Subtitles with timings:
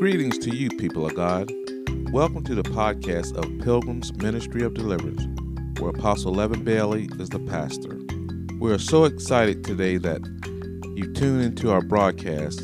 [0.00, 1.52] Greetings to you, people of God.
[2.10, 5.26] Welcome to the podcast of Pilgrim's Ministry of Deliverance,
[5.78, 8.00] where Apostle Levin Bailey is the pastor.
[8.58, 10.22] We are so excited today that
[10.96, 12.62] you tune into our broadcast.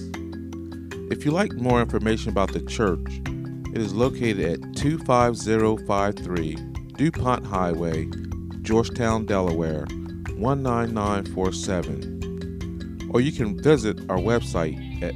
[1.11, 3.21] If you like more information about the church,
[3.75, 6.57] it is located at 25053
[6.97, 8.09] DuPont Highway,
[8.63, 9.85] Georgetown, Delaware
[10.39, 13.11] 19947.
[13.13, 15.13] Or you can visit our website at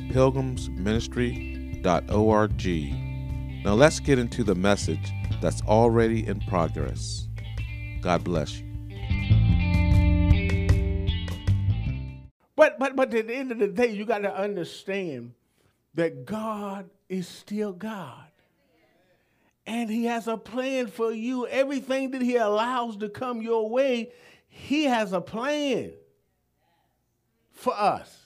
[1.82, 3.64] pilgrimsministry.org.
[3.64, 7.28] Now let's get into the message that's already in progress.
[8.00, 8.66] God bless you.
[12.56, 15.32] But but but at the end of the day, you got to understand
[15.94, 18.24] that God is still God.
[19.66, 21.46] And he has a plan for you.
[21.46, 24.12] Everything that he allows to come your way,
[24.48, 25.92] he has a plan
[27.52, 28.19] for us.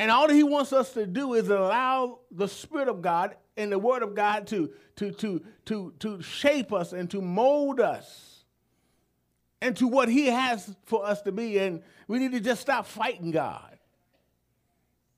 [0.00, 3.78] And all he wants us to do is allow the Spirit of God and the
[3.78, 8.46] Word of God to, to, to, to, to shape us and to mold us
[9.60, 11.58] into what he has for us to be.
[11.58, 13.78] And we need to just stop fighting God.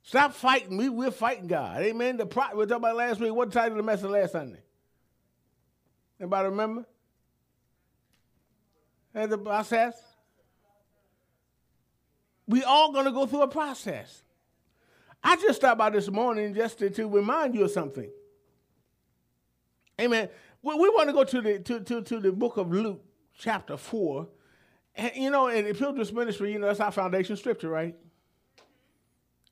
[0.02, 0.76] Stop fighting.
[0.76, 1.80] We, we're fighting God.
[1.80, 2.16] Amen.
[2.16, 3.32] The pro- we talking about last week.
[3.32, 4.64] What title of the message last Sunday?
[6.18, 6.86] Anybody remember?
[9.14, 9.94] And the process?
[12.48, 14.24] We all going to go through a process.
[15.24, 18.10] I just stopped by this morning just to, to remind you of something.
[20.00, 20.28] Amen.
[20.62, 23.04] We, we want to go to the to, to, to the book of Luke,
[23.38, 24.28] chapter 4.
[24.96, 27.94] And you know, in the Pilgrim's Ministry, you know, that's our foundation scripture, right?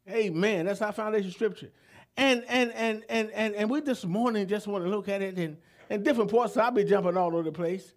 [0.08, 0.66] Amen.
[0.66, 1.70] That's our foundation scripture.
[2.16, 5.38] And and and and and, and we this morning just want to look at it
[5.38, 5.56] in,
[5.88, 6.54] in different parts.
[6.54, 7.94] So I'll be jumping all over the place.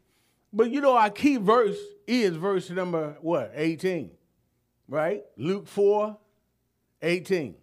[0.51, 3.51] But you know, our key verse is verse number what?
[3.55, 4.11] 18.
[4.88, 5.23] Right?
[5.38, 6.16] Luke 4,
[7.01, 7.55] 18.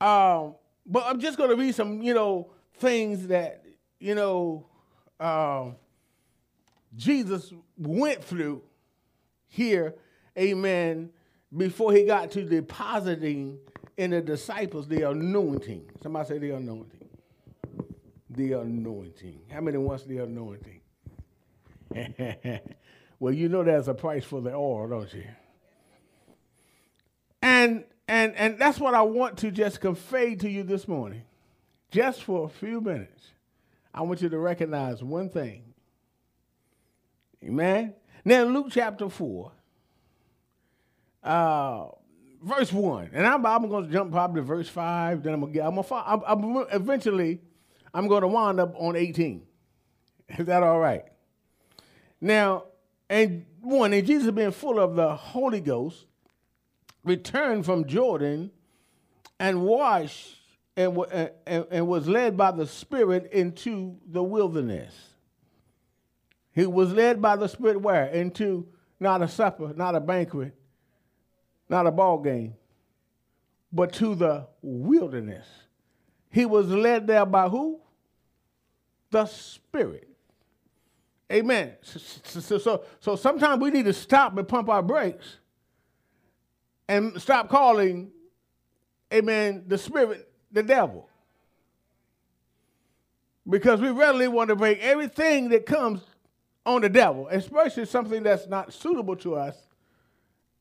[0.00, 0.54] Um,
[0.86, 3.64] but I'm just going to read some, you know, things that,
[3.98, 4.66] you know,
[5.18, 5.70] uh,
[6.96, 8.62] Jesus went through
[9.48, 9.94] here,
[10.38, 11.10] amen,
[11.56, 13.58] before he got to depositing
[13.96, 15.90] in the disciples the anointing.
[16.02, 17.08] Somebody say the anointing.
[18.30, 19.40] The anointing.
[19.50, 20.80] How many wants the anointing?
[23.18, 25.24] well, you know there's a price for the oil, don't you?
[27.42, 31.22] And and and that's what I want to just convey to you this morning.
[31.90, 33.32] Just for a few minutes.
[33.94, 35.62] I want you to recognize one thing.
[37.42, 37.94] Amen.
[38.24, 39.52] Now Luke chapter 4,
[41.24, 41.86] uh,
[42.42, 43.10] verse 1.
[43.12, 45.22] And I'm, I'm going to jump probably to verse 5.
[45.22, 45.78] Then I'm going to get, I'm
[46.26, 47.40] I'm, eventually,
[47.94, 49.42] I'm going to wind up on 18.
[50.38, 51.04] Is that all right?
[52.20, 52.64] Now,
[53.08, 56.06] and one, and Jesus being full of the Holy Ghost,
[57.08, 58.50] returned from Jordan
[59.40, 60.36] and washed
[60.76, 60.96] and,
[61.46, 64.94] and, and, was led by the Spirit into the wilderness.
[66.52, 68.06] He was led by the Spirit where?
[68.06, 68.68] Into
[69.00, 70.54] not a supper, not a banquet,
[71.68, 72.54] not a ball game,
[73.72, 75.46] but to the wilderness.
[76.30, 77.80] He was led there by who?
[79.10, 80.08] The Spirit.
[81.32, 81.72] Amen.
[81.82, 85.38] So, so, so, so sometimes we need to stop and pump our brakes
[86.88, 88.10] and stop calling,
[89.12, 91.08] amen, the spirit the devil.
[93.48, 96.00] Because we readily want to break everything that comes
[96.66, 99.56] on the devil, especially something that's not suitable to us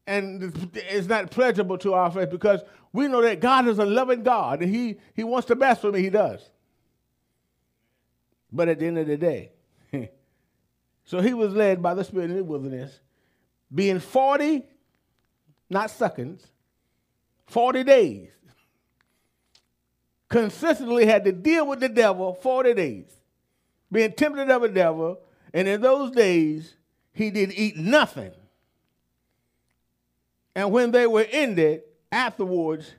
[0.05, 2.61] and is not pleasurable to our faith, because
[2.93, 5.91] we know that God is a loving God and He, he wants the best for
[5.91, 6.49] me, He does.
[8.51, 9.51] But at the end of the day,
[11.03, 13.01] so he was led by the Spirit in the wilderness,
[13.73, 14.63] being 40
[15.69, 16.45] not seconds,
[17.47, 18.29] 40 days.
[20.29, 23.05] Consistently had to deal with the devil 40 days,
[23.91, 25.19] being tempted of the devil.
[25.53, 26.75] And in those days,
[27.13, 28.31] he did eat nothing.
[30.53, 32.91] And when they were ended, afterwards,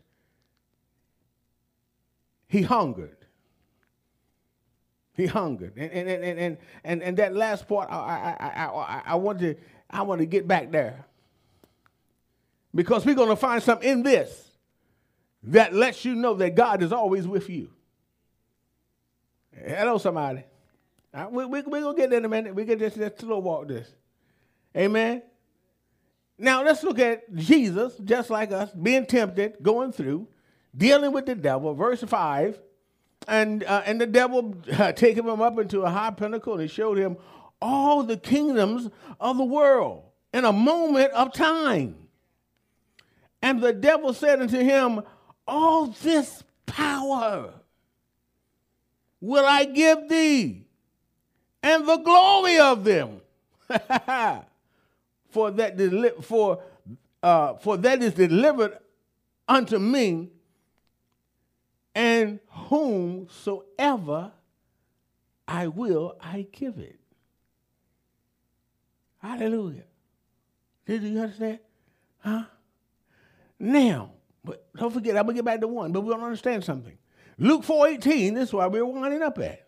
[2.47, 3.17] he hungered.
[5.15, 5.73] He hungered.
[5.76, 7.97] And, and, and, and, and, and that last part, I,
[8.38, 9.56] I, I, I, I, want to,
[9.91, 11.05] I want to get back there.
[12.75, 14.49] Because we're going to find something in this
[15.44, 17.70] that lets you know that God is always with you.
[19.53, 20.44] Hello, somebody.
[21.12, 22.55] Right, we, we, we're going to get there in a minute.
[22.55, 23.88] We get this, just slow walk this.
[24.76, 25.23] Amen.
[26.38, 30.29] Now let's look at Jesus, just like us, being tempted, going through,
[30.76, 31.75] dealing with the devil.
[31.75, 32.61] Verse 5.
[33.26, 36.99] And, uh, and the devil uh, taking him up into a high pinnacle and showed
[36.99, 37.17] him
[37.61, 38.88] all the kingdoms
[39.20, 42.07] of the world in a moment of time.
[43.40, 45.02] And the devil said unto him,
[45.46, 47.52] All this power
[49.20, 50.67] will I give thee,
[51.62, 53.20] and the glory of them.
[55.31, 56.62] for that deli- for
[57.23, 58.79] uh, for that is delivered
[59.46, 60.31] unto me,
[61.94, 64.32] and whomsoever
[65.46, 66.99] I will, I give it.
[69.19, 69.84] Hallelujah.
[70.87, 71.58] Did you understand?
[72.19, 72.44] Huh?
[73.58, 74.12] Now,
[74.44, 76.96] but don't forget, I'm gonna get back to one, but we don't understand something.
[77.38, 79.66] Luke 4:18, this is why we're winding up at.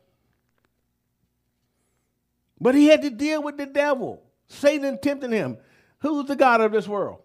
[2.60, 4.22] But he had to deal with the devil.
[4.48, 5.58] Satan tempting him.
[6.00, 7.22] Who's the God of this world?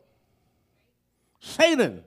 [1.39, 2.03] Satan.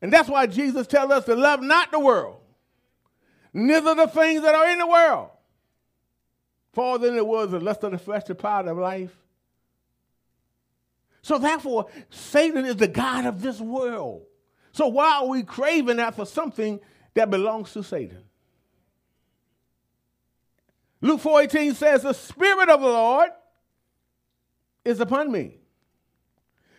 [0.00, 2.40] And that's why Jesus tells us to love not the world,
[3.52, 5.30] neither the things that are in the world.
[6.72, 9.16] For than it was the lust of the flesh, the pride of life.
[11.26, 14.26] So therefore, Satan is the God of this world.
[14.70, 16.78] So why are we craving after something
[17.14, 18.22] that belongs to Satan?
[21.00, 23.30] Luke 4:18 says, "The Spirit of the Lord
[24.84, 25.58] is upon me,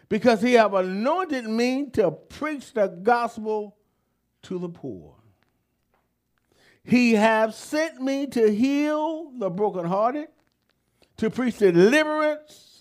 [0.08, 3.76] because he have anointed me to preach the gospel
[4.44, 5.18] to the poor.
[6.86, 10.30] He have sent me to heal the brokenhearted,
[11.18, 12.77] to preach deliverance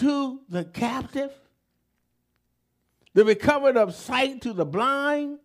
[0.00, 1.30] to the captive,
[3.12, 5.38] the recovered of sight to the blind,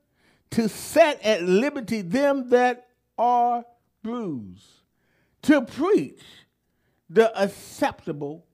[0.51, 2.87] to set at liberty them that
[3.17, 3.65] are
[4.01, 4.81] bruised,
[5.41, 6.21] to preach
[7.09, 8.45] the acceptable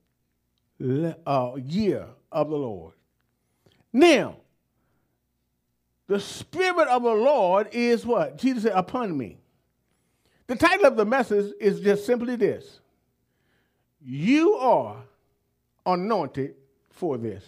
[1.26, 2.94] uh, year of the Lord.
[3.92, 4.38] Now,
[6.08, 8.38] the Spirit of the Lord is what?
[8.38, 9.38] Jesus said, upon me.
[10.48, 12.80] The title of the message is just simply this
[14.00, 14.96] You are
[15.84, 16.54] anointed
[16.90, 17.44] for this.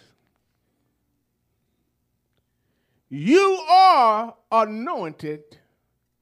[3.08, 5.44] You are anointed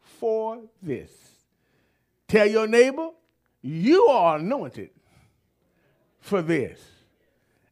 [0.00, 1.10] for this.
[2.28, 3.10] Tell your neighbor,
[3.62, 4.90] you are anointed
[6.20, 6.80] for this.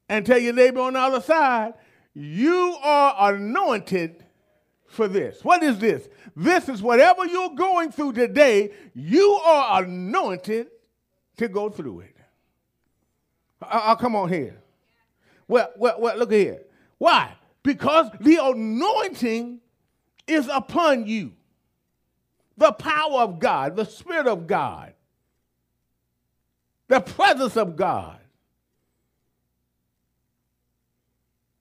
[0.08, 1.74] And tell your neighbor on the other side,
[2.14, 4.24] you are anointed
[4.86, 5.44] for this.
[5.44, 6.08] What is this?
[6.34, 10.68] This is whatever you're going through today, you are anointed
[11.36, 12.16] to go through it.
[13.62, 14.56] I'll, come on here.
[15.48, 16.62] Well, well, well, look here.
[16.98, 17.32] Why?
[17.62, 19.60] Because the anointing
[20.26, 21.32] is upon you.
[22.56, 24.92] The power of God, the Spirit of God,
[26.88, 28.18] the presence of God.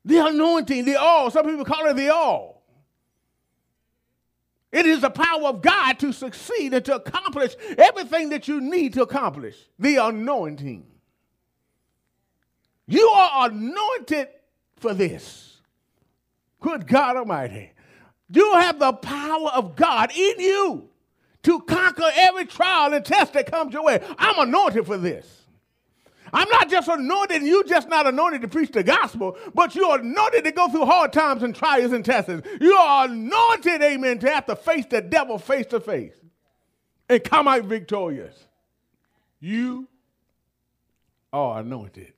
[0.06, 1.30] The anointing, the all.
[1.30, 2.64] Some people call it the all.
[4.72, 8.94] It is the power of God to succeed and to accomplish everything that you need
[8.94, 9.56] to accomplish.
[9.80, 10.86] The anointing.
[12.90, 14.30] You are anointed
[14.78, 15.62] for this.
[16.60, 17.72] Good God Almighty.
[18.32, 20.90] You have the power of God in you
[21.44, 24.04] to conquer every trial and test that comes your way.
[24.18, 25.46] I'm anointed for this.
[26.34, 30.44] I'm not just anointed, you just not anointed to preach the gospel, but you're anointed
[30.46, 32.32] to go through hard times and trials and tests.
[32.60, 36.14] You are anointed, amen, to have to face the devil face to face
[37.08, 38.36] and come out victorious.
[39.40, 39.88] You
[41.32, 42.14] are anointed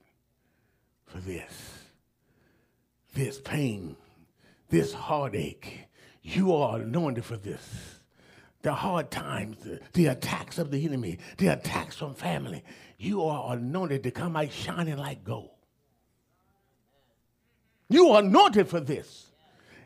[1.12, 1.84] for this,
[3.14, 3.96] this pain,
[4.70, 5.88] this heartache.
[6.24, 7.98] You are anointed for this
[8.62, 12.64] the hard times, the, the, attacks of the enemy, the attacks from family.
[13.00, 15.50] You are anointed to come out shining like gold.
[17.90, 19.32] You are anointed for this.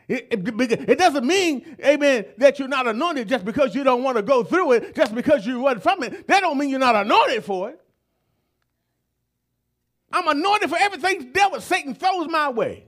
[0.07, 4.17] It, it, it, doesn't mean, amen, that you're not anointed just because you don't want
[4.17, 6.27] to go through it, just because you run from it.
[6.27, 7.81] That don't mean you're not anointed for it.
[10.15, 12.85] I'm anointed for everything devil, Satan throws my way.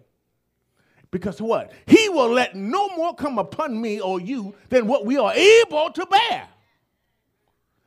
[1.11, 1.73] Because what?
[1.85, 5.91] He will let no more come upon me or you than what we are able
[5.91, 6.47] to bear.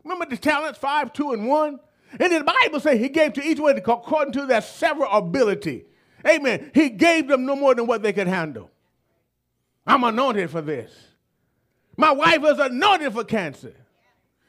[0.04, 1.80] Remember the talents, five, two, and one?
[2.18, 5.86] And the Bible says he gave to each one according to their several ability.
[6.26, 6.70] Amen.
[6.74, 8.70] He gave them no more than what they could handle.
[9.86, 10.92] I'm anointed for this.
[11.96, 13.74] My wife is anointed for cancer.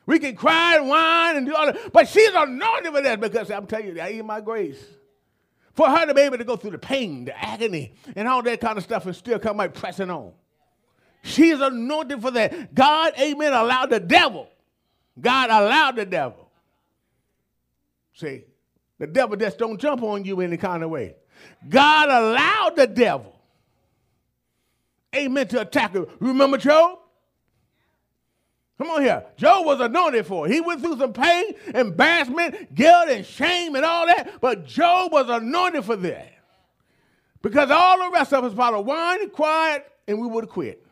[0.06, 3.52] We can cry and whine and do all that, but she's anointed for that because
[3.52, 4.84] I'm telling you, I eat my grace.
[5.74, 8.60] For her to be able to go through the pain, the agony, and all that
[8.60, 10.34] kind of stuff and still come out pressing on.
[11.24, 12.74] She's anointed for that.
[12.74, 14.50] God, amen, allowed the devil.
[15.20, 16.50] God allowed the devil.
[18.14, 18.44] See,
[18.98, 21.16] the devil just don't jump on you any kind of way.
[21.68, 23.40] God allowed the devil,
[25.16, 26.06] amen, to attack her.
[26.20, 27.00] Remember Job?
[28.82, 29.24] Come on here.
[29.38, 30.48] Job was anointed for.
[30.48, 35.30] He went through some pain, embarrassment, guilt, and shame and all that, but Job was
[35.30, 36.34] anointed for that.
[37.44, 40.84] Because all the rest of us probably whined, quiet, and we would have quit.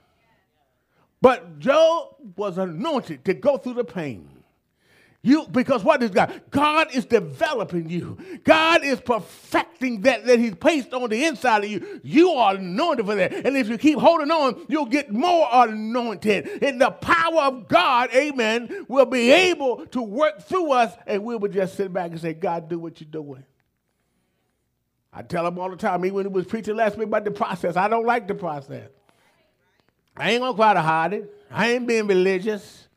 [1.19, 4.38] But Job was anointed to go through the pain.
[5.21, 6.41] You because what is God?
[6.49, 8.17] God is developing you.
[8.45, 11.99] God is perfecting that that He's placed on the inside of you.
[12.03, 13.33] You are anointed for that.
[13.33, 16.63] And if you keep holding on, you'll get more anointed.
[16.63, 21.35] And the power of God, amen, will be able to work through us, and we
[21.35, 23.43] will just sit back and say, God, do what you're doing.
[25.11, 27.31] I tell him all the time, even when he was preaching last week about the
[27.31, 28.89] process, I don't like the process.
[30.15, 31.33] I ain't gonna try to hide it.
[31.51, 32.88] I ain't being religious.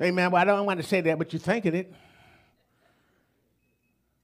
[0.00, 0.30] Amen.
[0.30, 1.92] Well, I don't want to say that, but you're thinking it.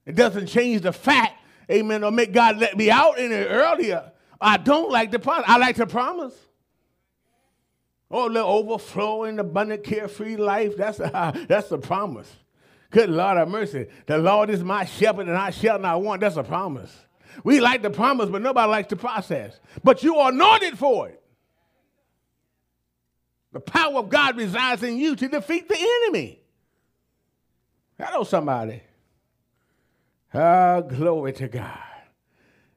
[0.07, 1.41] It doesn't change the fact,
[1.71, 4.13] amen, or make God let me out in it earlier.
[4.41, 5.45] I don't like the promise.
[5.49, 6.35] I like the promise.
[8.11, 10.77] Oh, the overflowing, abundant, carefree life.
[10.77, 12.31] That's the, that's the promise.
[12.91, 13.87] Good Lord of mercy.
[14.07, 16.21] The Lord is my shepherd and I shall not want.
[16.21, 16.95] That's a promise.
[17.43, 19.59] We like the promise, but nobody likes the process.
[19.83, 21.24] But you are anointed for it.
[23.55, 26.41] The power of God resides in you to defeat the enemy.
[27.97, 28.83] Hello, somebody.
[30.35, 31.79] Ah, glory to God.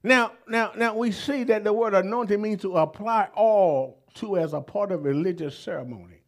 [0.04, 4.54] Now, now, now we see that the word anointing means to apply all to as
[4.54, 6.22] a part of religious ceremony,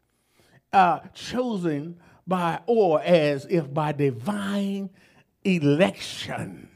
[0.74, 4.90] uh, chosen by or as if by divine
[5.44, 6.70] election.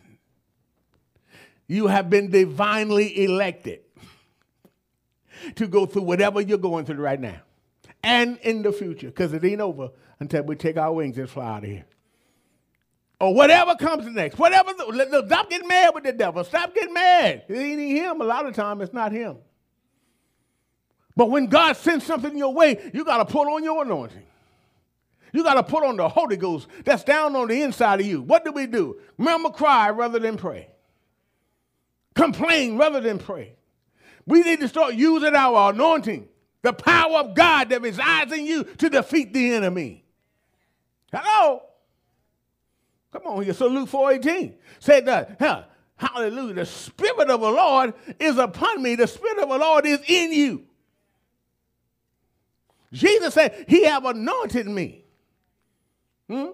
[1.65, 3.79] You have been divinely elected
[5.55, 7.41] to go through whatever you're going through right now
[8.03, 11.57] and in the future, because it ain't over until we take our wings and fly
[11.57, 11.85] out of here.
[13.19, 14.37] Or whatever comes next.
[14.37, 14.71] Whatever.
[14.77, 16.43] Stop getting mad with the devil.
[16.43, 17.43] Stop getting mad.
[17.47, 18.19] It ain't him.
[18.19, 19.37] A lot of time it's not him.
[21.15, 24.25] But when God sends something your way, you got to put on your anointing.
[25.31, 28.21] You got to put on the Holy Ghost that's down on the inside of you.
[28.21, 28.99] What do we do?
[29.17, 30.67] Remember, cry rather than pray.
[32.15, 33.55] Complain rather than pray.
[34.25, 36.27] We need to start using our anointing
[36.63, 40.03] the power of God that resides in you to defeat the enemy.
[41.11, 41.61] Hello?
[43.11, 43.53] Come on here.
[43.53, 45.65] So Luke 4.18 said that, huh,
[45.97, 48.95] hallelujah, the Spirit of the Lord is upon me.
[48.95, 50.63] The Spirit of the Lord is in you.
[52.91, 55.03] Jesus said, he have anointed me.
[56.29, 56.47] Hmm?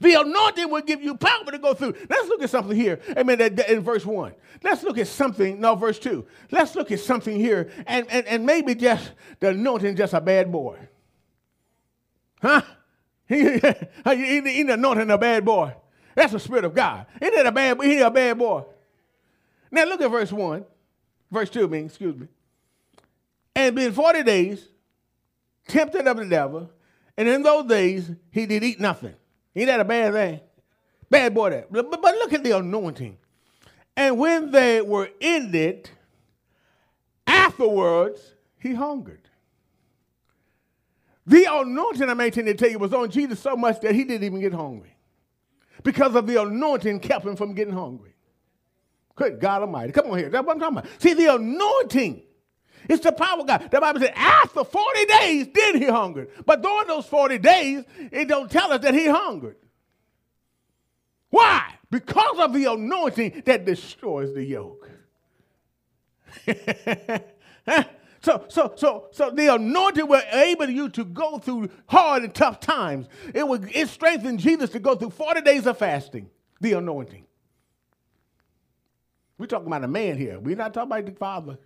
[0.00, 1.94] The anointing will give you power to go through.
[2.08, 3.00] Let's look at something here.
[3.16, 3.40] Amen.
[3.68, 4.34] In verse 1.
[4.62, 5.60] Let's look at something.
[5.60, 6.26] No, verse 2.
[6.50, 7.70] Let's look at something here.
[7.86, 10.78] And, and, and maybe just the anointing just a bad boy.
[12.40, 12.62] Huh?
[13.28, 13.60] He, he,
[14.16, 15.74] he, he anointing a bad boy.
[16.14, 17.04] That's the spirit of God.
[17.20, 18.64] Ain't that a bad he a bad boy?
[19.70, 20.64] Now look at verse 1.
[21.30, 22.26] Verse 2, I mean, excuse me.
[23.54, 24.66] And being 40 days,
[25.66, 26.70] tempted of the devil,
[27.16, 29.14] and in those days he did eat nothing.
[29.56, 30.40] Ain't that a bad thing?
[31.10, 31.72] Bad boy that.
[31.72, 33.16] But, but look at the anointing.
[33.96, 35.90] And when they were ended,
[37.26, 39.28] afterwards, he hungered.
[41.26, 44.40] The anointing, I'm to tell you, was on Jesus so much that he didn't even
[44.40, 44.94] get hungry.
[45.82, 48.14] Because of the anointing kept him from getting hungry.
[49.14, 49.92] Good God Almighty.
[49.92, 50.30] Come on here.
[50.30, 51.02] That's what I'm talking about.
[51.02, 52.22] See, the anointing
[52.88, 53.70] it's the power of God.
[53.70, 56.30] The Bible said after 40 days, then he hungered.
[56.44, 59.56] But during those 40 days, it don't tell us that he hungered.
[61.30, 61.74] Why?
[61.90, 64.90] Because of the anointing that destroys the yoke.
[68.20, 72.60] so, so, so, so the anointing will enable you to go through hard and tough
[72.60, 73.08] times.
[73.34, 76.30] It will it strengthened Jesus to go through 40 days of fasting.
[76.60, 77.24] The anointing.
[79.38, 80.40] We're talking about a man here.
[80.40, 81.58] We're not talking about the Father.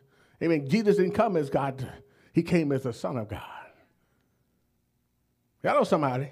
[0.42, 0.68] Amen.
[0.68, 1.86] Jesus didn't come as God,
[2.32, 3.42] he came as the Son of God.
[5.62, 6.28] Y'all know somebody.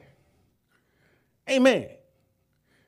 [1.48, 1.88] Amen.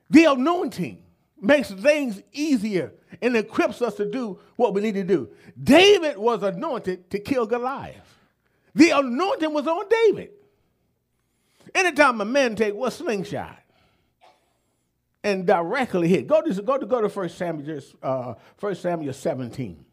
[0.09, 1.01] The anointing
[1.41, 5.29] makes things easier and equips us to do what we need to do.
[5.61, 8.19] David was anointed to kill Goliath.
[8.75, 10.31] The anointing was on David.
[11.73, 13.59] Anytime a man take a slingshot
[15.23, 19.85] and directly hit, go to go to go to First Samuel, uh, 1 Samuel 17.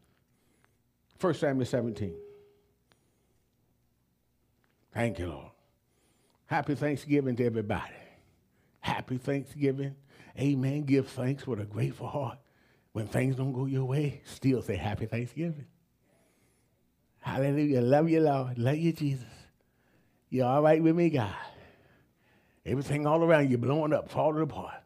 [1.21, 2.15] 1 Samuel 17.
[4.93, 5.51] Thank you, Lord.
[6.47, 7.93] Happy Thanksgiving to everybody.
[8.79, 9.95] Happy Thanksgiving.
[10.39, 10.83] Amen.
[10.83, 12.39] Give thanks with a grateful heart.
[12.93, 15.67] When things don't go your way, still say Happy Thanksgiving.
[17.19, 17.81] Hallelujah.
[17.81, 18.57] Love you, Lord.
[18.57, 19.27] Love you, Jesus.
[20.29, 21.35] You're all right with me, God.
[22.65, 24.80] Everything all around you blowing up, falling apart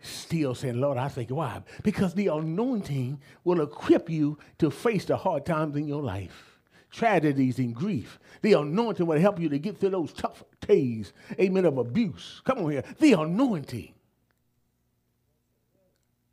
[0.00, 1.36] still saying, Lord, I thank you.
[1.36, 1.62] Why?
[1.82, 6.60] Because the anointing will equip you to face the hard times in your life,
[6.90, 8.18] tragedies and grief.
[8.42, 12.42] The anointing will help you to get through those tough days, amen, of abuse.
[12.44, 12.84] Come on here.
[12.98, 13.92] The anointing.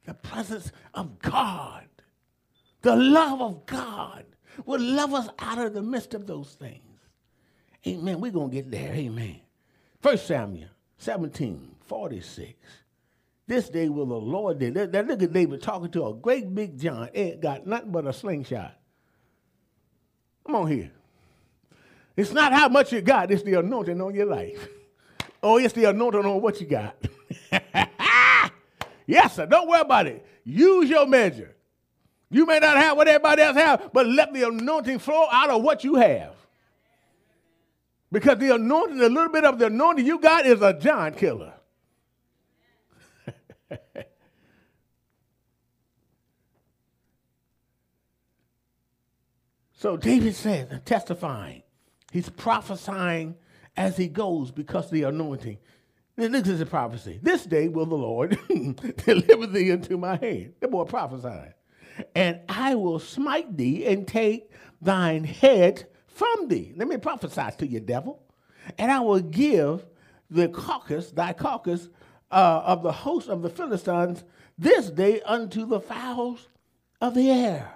[0.06, 1.88] The presence of God.
[2.82, 4.26] The love of God
[4.66, 7.00] will love us out of the midst of those things.
[7.88, 8.20] Amen.
[8.20, 8.94] We're going to get there.
[8.94, 9.40] Amen.
[10.02, 12.54] First Samuel 17, 46.
[13.48, 14.72] This day will the Lord do.
[14.72, 17.12] That, that at David talking to a great big giant.
[17.14, 18.74] Ain't got nothing but a slingshot.
[20.46, 20.92] Come on here.
[22.16, 24.68] It's not how much you got, it's the anointing on your life.
[25.46, 26.96] Oh, it's the anointing on what you got.
[29.06, 29.46] yes, sir.
[29.46, 30.26] Don't worry about it.
[30.46, 31.54] Use your measure.
[32.30, 35.62] You may not have what everybody else have, but let the anointing flow out of
[35.62, 36.34] what you have.
[38.10, 41.52] Because the anointing, a little bit of the anointing you got is a giant killer.
[49.74, 51.64] so David says, testifying,
[52.12, 53.36] he's prophesying
[53.76, 55.58] as he goes because the anointing.
[56.16, 57.20] This is a prophecy.
[57.24, 58.38] This day will the Lord
[59.06, 60.54] deliver thee into my hand.
[60.60, 61.56] The boy prophesied.
[62.14, 64.52] And I will smite thee and take
[64.82, 66.74] thine head from thee.
[66.76, 68.22] Let me prophesy to you, devil.
[68.78, 69.86] And I will give
[70.30, 71.90] the carcass, thy carcass,
[72.34, 74.24] uh, of the host of the Philistines
[74.58, 76.48] this day unto the fowls
[77.00, 77.74] of the air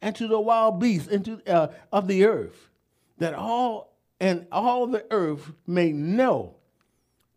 [0.00, 2.70] and to the wild beasts into, uh, of the earth,
[3.18, 6.56] that all and all the earth may know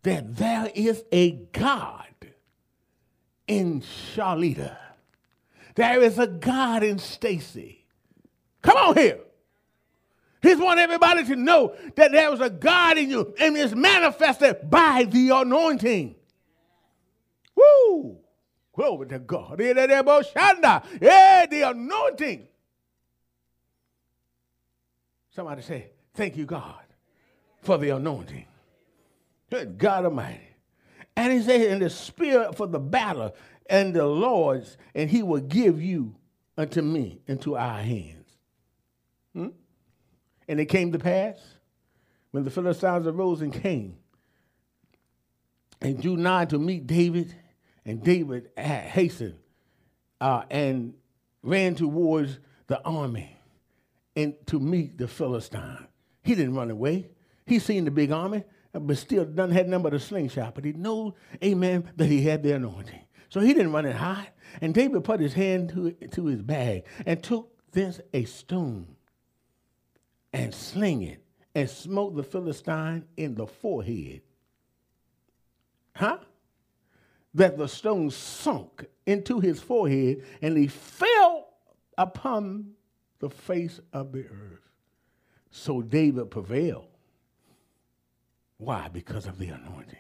[0.03, 2.05] that there is a God
[3.47, 4.77] in Charlita.
[5.75, 7.85] There is a God in Stacy.
[8.61, 9.19] Come on here.
[10.41, 14.69] He's want everybody to know that there was a God in you and it's manifested
[14.69, 16.15] by the anointing.
[17.57, 18.19] Woo!
[18.73, 19.57] Glory to God.
[19.57, 19.71] The
[21.67, 22.47] anointing.
[25.31, 26.83] Somebody say, Thank you, God,
[27.61, 28.45] for the anointing.
[29.49, 30.41] Good God Almighty.
[31.15, 33.35] And he said, In the spirit for the battle
[33.69, 36.15] and the Lord's, and he will give you
[36.57, 38.27] unto me into our hands.
[39.33, 39.47] Hmm?
[40.47, 41.37] And it came to pass
[42.31, 43.97] when the Philistines arose and came
[45.81, 47.35] and drew nigh to meet David,
[47.87, 49.39] and David hastened
[50.19, 50.93] uh, and
[51.41, 53.35] ran towards the army
[54.15, 55.87] and to meet the Philistine.
[56.23, 57.09] He didn't run away.
[57.45, 60.53] He seen the big army, but still done had nothing but a slingshot.
[60.53, 62.99] But he knew, amen, that he had the anointing.
[63.29, 64.31] So he didn't run and hide.
[64.61, 68.95] And David put his hand to, to his bag and took thence a stone
[70.33, 71.23] and sling it
[71.55, 74.21] and smote the Philistine in the forehead.
[75.95, 76.17] Huh?
[77.37, 81.47] That the stone sunk into his forehead and he fell
[81.97, 82.71] upon
[83.19, 84.69] the face of the earth.
[85.51, 86.87] So David prevailed.
[88.57, 88.89] Why?
[88.89, 89.95] Because of the anointing.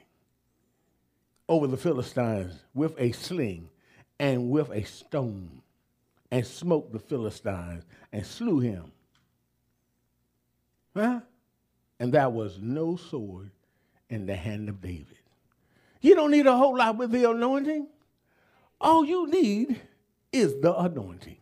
[1.47, 3.69] Over the Philistines with a sling
[4.19, 5.61] and with a stone,
[6.31, 8.91] and smote the Philistines and slew him
[10.97, 11.21] Huh?
[11.99, 13.51] And there was no sword
[14.09, 15.19] in the hand of David.
[16.01, 17.87] You don't need a whole lot with the anointing.
[18.79, 19.81] All you need
[20.31, 21.37] is the anointing.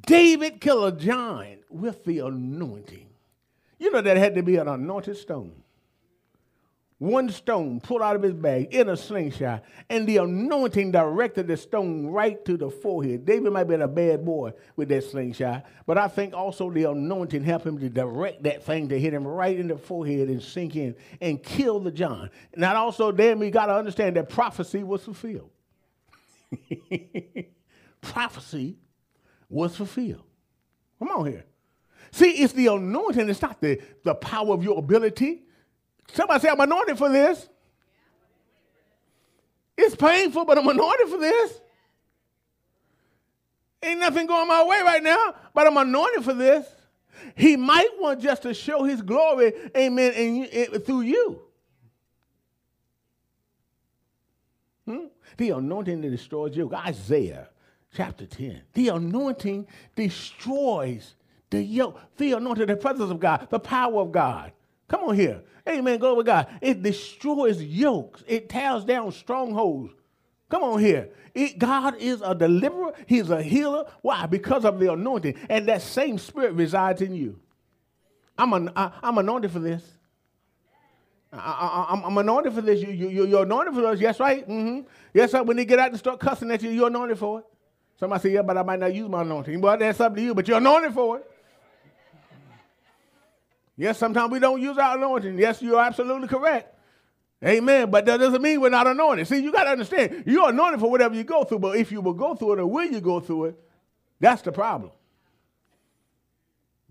[0.00, 3.08] David killed a giant with the anointing.
[3.78, 5.62] You know that had to be an anointed stone
[6.98, 11.56] one stone pulled out of his bag in a slingshot, and the anointing directed the
[11.56, 13.24] stone right to the forehead.
[13.24, 16.84] David might have been a bad boy with that slingshot, but I think also the
[16.90, 20.42] anointing helped him to direct that thing to hit him right in the forehead and
[20.42, 22.30] sink in and kill the John.
[22.56, 25.50] Now, also, then we got to understand that prophecy was fulfilled.
[28.00, 28.76] prophecy
[29.48, 30.24] was fulfilled.
[30.98, 31.44] Come on here.
[32.10, 35.44] See, it's the anointing, it's not the, the power of your ability.
[36.12, 37.48] Somebody say, I'm anointed for this.
[39.76, 41.60] It's painful, but I'm anointed for this.
[43.82, 46.66] Ain't nothing going my way right now, but I'm anointed for this.
[47.36, 51.42] He might want just to show his glory, amen, in, in, through you.
[54.84, 55.06] Hmm?
[55.36, 56.72] The anointing that destroys you.
[56.74, 57.48] Isaiah
[57.94, 58.62] chapter 10.
[58.72, 61.14] The anointing destroys
[61.50, 62.00] the yoke.
[62.16, 64.52] The anointing, the presence of God, the power of God.
[64.88, 65.42] Come on here.
[65.68, 65.98] Amen.
[65.98, 66.46] Go with God.
[66.60, 68.24] It destroys yokes.
[68.26, 69.92] It tears down strongholds.
[70.48, 71.10] Come on here.
[71.34, 72.92] It, God is a deliverer.
[73.06, 73.84] He's a healer.
[74.00, 74.26] Why?
[74.26, 75.34] Because of the anointing.
[75.50, 77.38] And that same spirit resides in you.
[78.38, 79.82] I'm, an, I, am anointed for this.
[81.30, 82.80] I, am anointed for this.
[82.80, 84.00] You, you, you're anointed for this.
[84.00, 84.48] Yes, right?
[84.48, 84.86] Mm-hmm.
[85.12, 85.42] Yes, sir.
[85.42, 87.44] When they get out and start cussing at you, you're anointed for it.
[88.00, 89.60] Somebody say, yeah, but I might not use my anointing.
[89.60, 91.30] Well, that's up to you, but you're anointed for it.
[93.78, 95.38] Yes, sometimes we don't use our anointing.
[95.38, 96.74] Yes, you're absolutely correct.
[97.46, 97.90] Amen.
[97.92, 99.28] But that doesn't mean we're not anointed.
[99.28, 102.00] See, you got to understand, you're anointed for whatever you go through, but if you
[102.00, 103.60] will go through it or will you go through it,
[104.18, 104.90] that's the problem.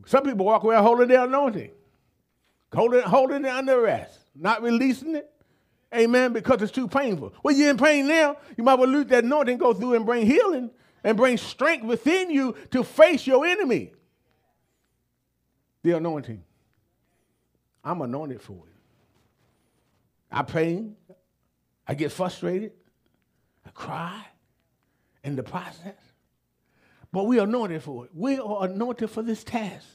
[0.05, 1.71] Some people walk around holding their anointing,
[2.73, 5.29] holding, holding it under arrest, not releasing it.
[5.93, 7.33] Amen, because it's too painful.
[7.43, 8.37] Well, you're in pain now.
[8.57, 10.69] You might well lose that anointing, go through and bring healing
[11.03, 13.91] and bring strength within you to face your enemy.
[15.83, 16.43] The anointing.
[17.83, 18.75] I'm anointed for it.
[20.31, 20.95] I pain.
[21.87, 22.73] I get frustrated.
[23.65, 24.25] I cry
[25.23, 25.95] in the process.
[27.11, 28.11] But we are anointed for it.
[28.13, 29.85] We are anointed for this task.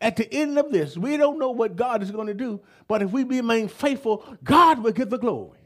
[0.00, 3.02] At the end of this, we don't know what God is going to do, but
[3.02, 5.58] if we remain faithful, God will get the glory.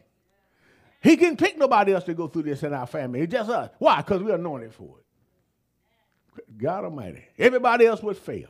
[1.02, 3.20] He can pick nobody else to go through this in our family.
[3.20, 3.70] It's just us.
[3.78, 3.98] Why?
[3.98, 6.58] Because we're anointed for it.
[6.58, 7.24] God Almighty.
[7.38, 8.48] Everybody else would fail.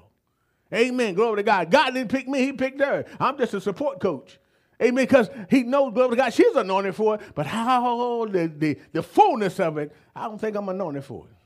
[0.74, 1.14] Amen.
[1.14, 1.70] Glory to God.
[1.70, 3.04] God didn't pick me, He picked her.
[3.20, 4.38] I'm just a support coach.
[4.82, 5.04] Amen.
[5.04, 7.20] Because He knows, glory to God, she's anointed for it.
[7.34, 11.36] But how the, the, the fullness of it, I don't think I'm anointed for it.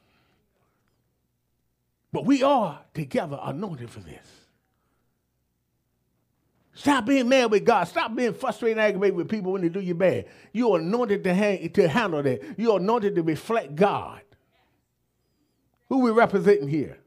[2.13, 4.27] But we are together anointed for this.
[6.79, 7.85] Stop being mad with God.
[7.85, 10.27] Stop being frustrated and aggravated with people when they do you bad.
[10.53, 12.41] You're anointed to, hang, to handle that.
[12.57, 14.23] You're anointed to reflect God.
[15.89, 16.99] Who we representing here?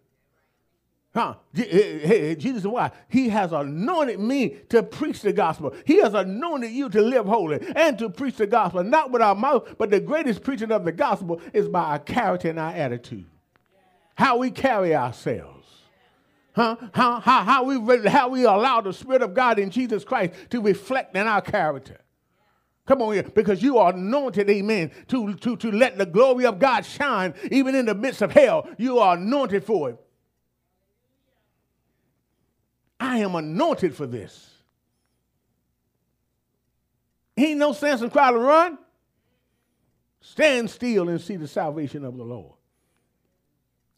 [1.13, 1.35] Huh?
[1.53, 2.91] Jesus, why?
[3.09, 5.75] He has anointed me to preach the gospel.
[5.85, 9.35] He has anointed you to live holy and to preach the gospel, not with our
[9.35, 13.25] mouth, but the greatest preaching of the gospel is by our character and our attitude
[14.21, 15.67] how we carry ourselves.
[16.53, 16.75] Huh?
[16.93, 20.61] How, how, how, we, how we allow the Spirit of God in Jesus Christ to
[20.61, 21.99] reflect in our character.
[22.85, 26.59] Come on here, because you are anointed, amen, to, to, to let the glory of
[26.59, 28.67] God shine even in the midst of hell.
[28.77, 29.99] You are anointed for it.
[33.01, 34.47] I am anointed for this.
[37.35, 38.77] Ain't no sense in trying to run.
[40.21, 42.53] Stand still and see the salvation of the Lord.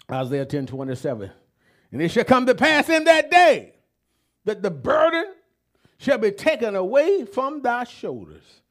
[0.10, 1.30] Isaiah 10 27.
[1.92, 3.76] And it shall come to pass in that day
[4.46, 5.26] that the burden
[5.98, 8.62] shall be taken away from thy shoulders,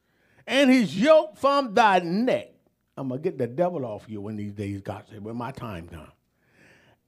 [0.47, 2.49] and his yoke from thy neck.
[2.97, 5.89] I'm gonna get the devil off you when these days got said, when my time
[5.89, 6.11] comes.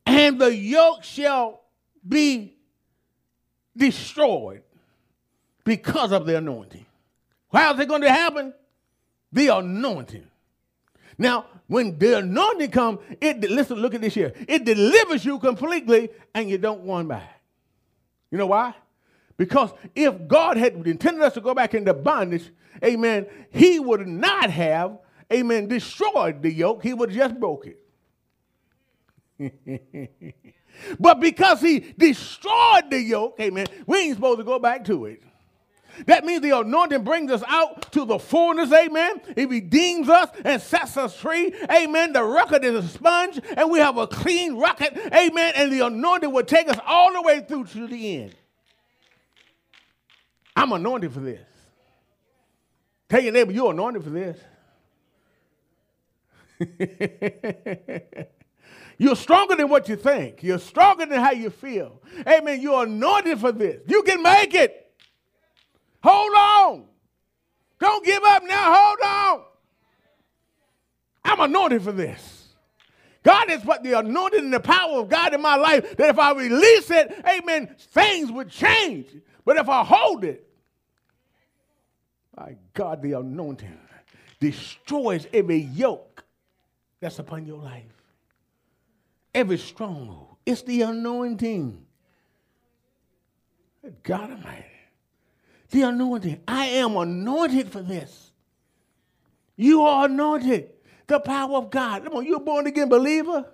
[0.04, 1.62] And the yoke shall
[2.06, 2.53] be
[3.76, 4.62] destroyed
[5.64, 6.84] because of the anointing.
[7.52, 8.52] How is it going to happen?
[9.32, 10.26] The anointing.
[11.16, 14.32] Now, when the anointing comes, it listen, look at this here.
[14.48, 17.40] It delivers you completely, and you don't want back.
[18.30, 18.74] You know why?
[19.36, 22.50] Because if God had intended us to go back into bondage,
[22.82, 24.98] amen, he would not have,
[25.32, 26.82] amen, destroyed the yoke.
[26.82, 27.80] He would have just broke it.
[30.98, 35.22] but because he destroyed the yoke, amen, we ain't supposed to go back to it.
[36.06, 39.20] That means the anointing brings us out to the fullness, amen.
[39.36, 42.12] It redeems us and sets us free, amen.
[42.12, 45.52] The record is a sponge, and we have a clean record, amen.
[45.56, 48.34] And the anointing will take us all the way through to the end.
[50.56, 51.46] I'm anointed for this.
[53.08, 54.38] Tell your neighbor, you're anointed for this.
[58.98, 60.42] You're stronger than what you think.
[60.42, 62.00] You're stronger than how you feel.
[62.26, 62.60] Amen.
[62.60, 63.82] You're anointed for this.
[63.86, 64.92] You can make it.
[66.02, 66.84] Hold on.
[67.80, 68.74] Don't give up now.
[68.74, 69.44] Hold on.
[71.24, 72.44] I'm anointed for this.
[73.24, 76.18] God has put the anointing and the power of God in my life that if
[76.18, 79.08] I release it, amen, things would change.
[79.46, 80.46] But if I hold it,
[82.36, 83.78] my God, the anointing
[84.40, 86.24] destroys every yoke
[87.00, 87.93] that's upon your life,
[89.34, 90.36] every stronghold.
[90.46, 91.84] It's the anointing.
[94.02, 94.66] God Almighty
[95.74, 96.40] the anointing.
[96.48, 98.32] I am anointed for this.
[99.56, 100.70] You are anointed.
[101.06, 102.04] The power of God.
[102.04, 103.44] Come on, you're a born again believer.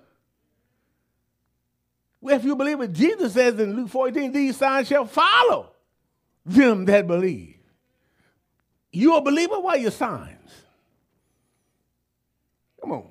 [2.21, 5.73] Well, if you believe it, Jesus says in Luke 14, these signs shall follow
[6.45, 7.57] them that believe.
[8.93, 9.59] You a believer?
[9.59, 10.53] Why your signs?
[12.81, 13.09] Come on.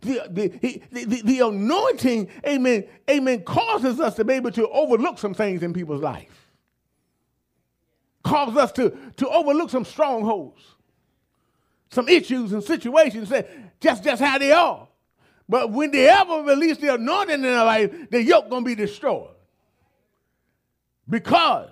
[0.00, 5.34] The, the, the, the, anointing, amen, amen, causes us to be able to overlook some
[5.34, 6.44] things in people's life
[8.24, 10.60] cause us to, to overlook some strongholds,
[11.90, 13.48] some issues and situations that
[13.80, 14.88] just, just how they are.
[15.48, 19.28] But when they ever release the anointing in their life, the yoke gonna be destroyed.
[21.08, 21.70] Because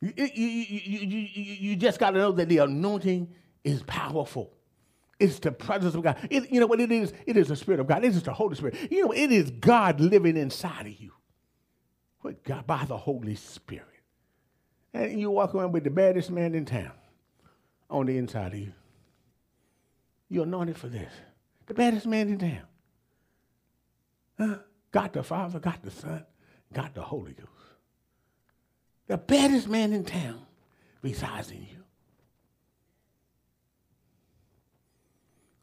[0.00, 4.50] you, you, you, you, just got to know that the anointing is powerful.
[5.20, 6.16] It's the presence of God.
[6.30, 7.12] It, you know what it is?
[7.26, 8.02] It is the Spirit of God.
[8.02, 8.76] It is the Holy Spirit.
[8.90, 11.12] You know, it is God living inside of you.
[12.22, 13.86] What God by the Holy Spirit.
[14.94, 16.92] And you walk around with the baddest man in town
[17.90, 18.72] on the inside of you.
[20.30, 21.12] You're anointed for this.
[21.66, 22.62] The baddest man in town.
[24.38, 24.58] Huh?
[24.90, 26.24] God the Father, God the Son,
[26.72, 27.48] God the Holy Ghost.
[29.06, 30.40] The baddest man in town
[31.02, 31.84] resides in you.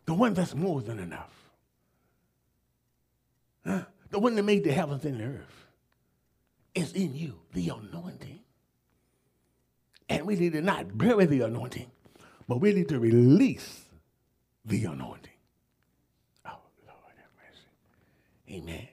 [0.08, 1.34] The one that's more than enough.
[3.66, 3.84] Huh?
[4.10, 5.68] The one that made the heavens and the earth
[6.76, 8.40] is in you, the anointing.
[10.10, 11.92] And we need to not bury the anointing,
[12.48, 13.84] but we need to release
[14.66, 15.34] the anointing.
[16.46, 18.60] Oh, Lord have mercy.
[18.60, 18.88] Amen.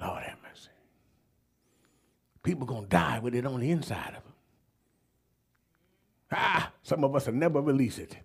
[0.00, 0.70] Lord have mercy.
[2.44, 4.32] People going to die with it on the inside of them.
[6.32, 8.16] Ah, some of us will never release it.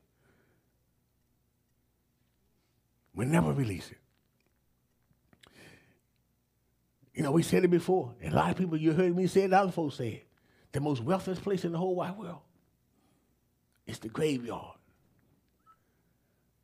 [3.19, 3.97] We never release it.
[7.13, 9.41] You know, we said it before, and a lot of people, you heard me say
[9.41, 10.27] it, other folks say it.
[10.71, 12.39] The most wealthiest place in the whole wide world
[13.85, 14.77] is the graveyard.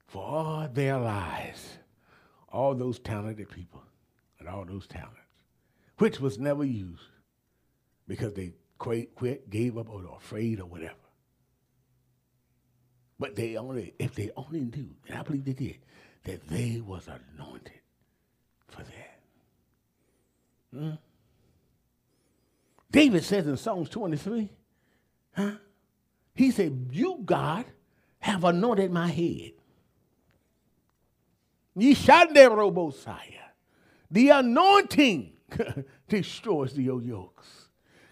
[0.07, 1.77] For all their lives,
[2.47, 3.83] all those talented people
[4.39, 5.19] and all those talents,
[5.97, 7.03] which was never used
[8.07, 10.93] because they quit, gave up, or afraid, or whatever.
[13.19, 15.79] But they only, if they only knew, and I believe they did,
[16.25, 17.79] that they was anointed
[18.67, 19.19] for that.
[20.73, 20.91] Hmm?
[22.91, 24.49] David says in Psalms 23,
[25.35, 25.51] huh?
[26.33, 27.65] He said, You, God,
[28.19, 29.53] have anointed my head.
[34.09, 35.33] The anointing
[36.07, 37.64] destroys the yokes.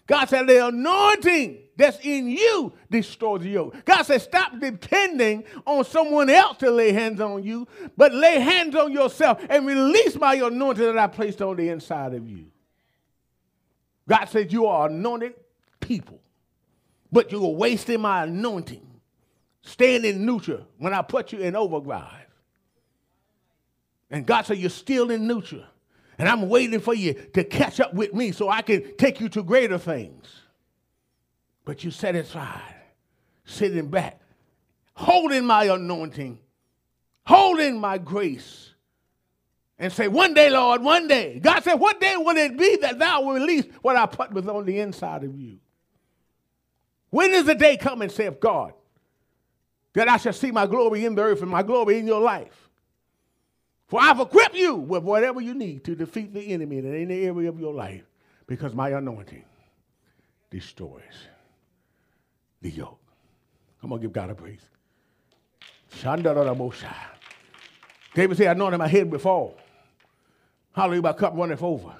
[0.06, 3.84] God said, The anointing that's in you destroys the yoke.
[3.84, 8.74] God said, Stop depending on someone else to lay hands on you, but lay hands
[8.74, 12.46] on yourself and release my anointing that I placed on the inside of you.
[14.08, 15.34] God said, You are anointed
[15.80, 16.20] people,
[17.10, 18.86] but you are wasting my anointing,
[19.62, 22.26] staying in neutral when I put you in overdrive.
[24.10, 25.64] And God said, You're still in neutral.
[26.18, 29.28] And I'm waiting for you to catch up with me so I can take you
[29.30, 30.26] to greater things.
[31.64, 32.74] But you satisfied,
[33.44, 34.20] sitting back,
[34.94, 36.38] holding my anointing,
[37.26, 38.70] holding my grace,
[39.78, 41.40] and say, One day, Lord, one day.
[41.40, 44.50] God said, What day will it be that thou will release what I put within
[44.50, 45.58] on the inside of you?
[47.10, 48.72] When is the day coming, saith God,
[49.94, 52.63] that I shall see my glory in the earth and my glory in your life?
[53.94, 57.48] For I've equipped you with whatever you need to defeat the enemy in any area
[57.48, 58.02] of your life
[58.48, 59.44] because my anointing
[60.50, 61.28] destroys
[62.60, 62.98] the yoke.
[63.80, 64.68] Come on, give God a praise.
[66.02, 66.24] David
[68.36, 69.54] said, I anointed my head before.
[70.72, 71.94] Hallelujah, my cup runneth over.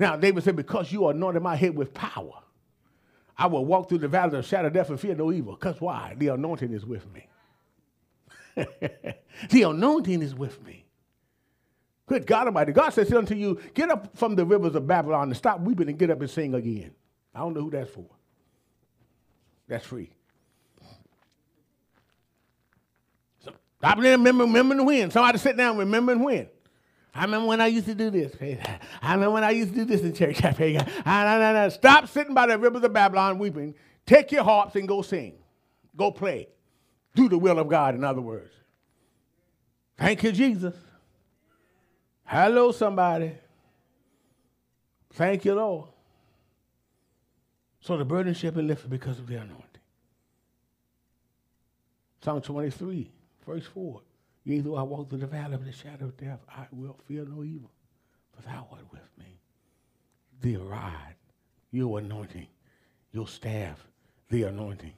[0.00, 2.40] Now, David said, because you anointed my head with power,
[3.36, 5.56] I will walk through the valley of shadow death and fear no evil.
[5.56, 6.14] Because why?
[6.16, 7.28] The anointing is with me.
[9.50, 10.85] the anointing is with me.
[12.06, 12.72] Good God Almighty.
[12.72, 15.98] God says unto you, get up from the rivers of Babylon and stop weeping and
[15.98, 16.92] get up and sing again.
[17.34, 18.06] I don't know who that's for.
[19.68, 20.10] That's free.
[23.44, 25.10] So, stop remembering, remembering when.
[25.10, 26.48] Somebody sit down remembering when.
[27.12, 28.36] I remember when I used to do this.
[29.02, 30.36] I remember when I used to do this in church.
[31.74, 33.74] Stop sitting by the rivers of Babylon weeping.
[34.04, 35.34] Take your harps and go sing.
[35.96, 36.48] Go play.
[37.14, 38.52] Do the will of God, in other words.
[39.96, 40.74] Thank you, Jesus.
[42.26, 43.32] Hello, somebody.
[45.12, 45.88] Thank you, Lord.
[47.80, 49.62] So the burden shall be lifted because of the anointing.
[52.22, 53.12] Psalm 23,
[53.46, 54.00] verse 4.
[54.42, 57.24] Yea, though I walk through the valley of the shadow of death, I will fear
[57.24, 57.70] no evil,
[58.34, 59.38] for thou art with me.
[60.40, 61.14] The rod,
[61.70, 62.48] your anointing,
[63.12, 63.86] your staff,
[64.30, 64.94] the anointing,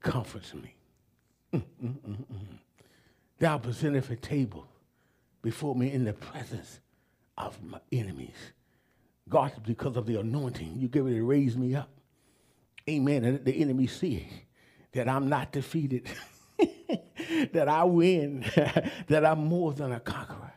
[0.00, 0.74] comforts me.
[1.52, 2.58] Mm-mm-mm-mm.
[3.38, 4.66] Thou presentest a table
[5.42, 6.80] before me in the presence
[7.36, 8.52] of my enemies.
[9.28, 11.90] God, because of the anointing, you get ready to raise me up.
[12.88, 13.24] Amen.
[13.24, 14.28] And the enemy see
[14.92, 16.08] that I'm not defeated,
[17.52, 18.44] that I win,
[19.08, 20.51] that I'm more than a conqueror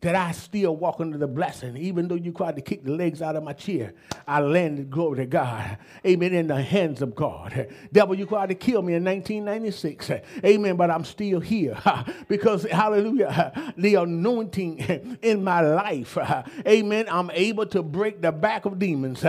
[0.00, 1.76] that I still walk under the blessing.
[1.76, 3.94] Even though you tried to kick the legs out of my chair,
[4.28, 5.78] I landed, glory to God.
[6.06, 7.68] Amen, in the hands of God.
[7.92, 10.10] Devil, you tried to kill me in 1996.
[10.44, 11.76] Amen, but I'm still here
[12.28, 16.16] because, hallelujah, the anointing in my life.
[16.66, 19.24] Amen, I'm able to break the back of demons.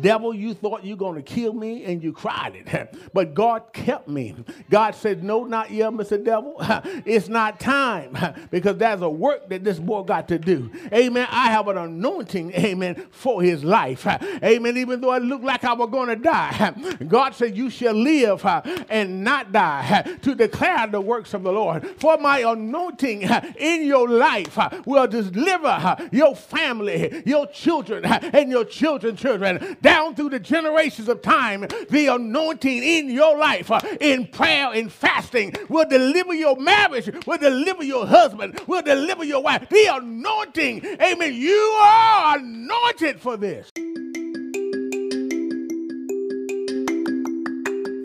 [0.00, 2.96] Devil, you thought you were going to kill me and you cried it.
[3.12, 4.34] But God kept me.
[4.70, 6.22] God said, no, not yet, Mr.
[6.22, 6.56] Devil.
[7.04, 8.16] It's not time
[8.50, 10.70] because there's a work that this boy got to do.
[10.92, 11.26] Amen.
[11.30, 14.06] I have an anointing, amen, for his life.
[14.06, 14.76] Amen.
[14.76, 16.72] Even though it looked like I was going to die,
[17.06, 21.42] God said, You shall live uh, and not die uh, to declare the works of
[21.42, 21.86] the Lord.
[21.98, 28.64] For my anointing uh, in your life will deliver your family, your children, and your
[28.64, 31.66] children's children down through the generations of time.
[31.90, 37.82] The anointing in your life in prayer and fasting will deliver your marriage, will deliver
[37.82, 39.68] your husband, will deliver your wife.
[39.68, 41.34] The anointing, amen.
[41.34, 43.70] You are anointed for this.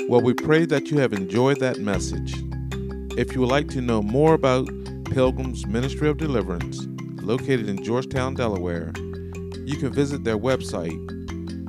[0.08, 2.36] Well, we pray that you have enjoyed that message.
[3.18, 4.68] If you would like to know more about
[5.06, 6.86] Pilgrim's Ministry of Deliverance,
[7.22, 8.92] located in Georgetown, Delaware,
[9.66, 10.98] you can visit their website